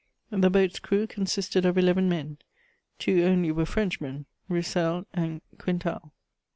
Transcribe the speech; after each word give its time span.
The 0.31 0.49
boat's 0.49 0.79
crew 0.79 1.05
consisted 1.05 1.63
of 1.63 1.77
eleven 1.77 2.09
men; 2.09 2.39
two 2.97 3.21
only 3.23 3.51
were 3.51 3.67
Frenchmen: 3.67 4.25
Roussel 4.49 5.05
and 5.13 5.41
Quintal. 5.59 6.11